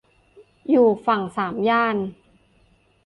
[0.69, 1.97] อยู่ฝั่งสามย่าน